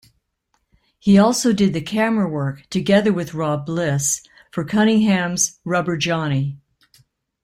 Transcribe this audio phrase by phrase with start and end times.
[0.97, 6.57] He also did the camerawork, together with Rob Bliss, for Cunningham's "Rubber Johnny".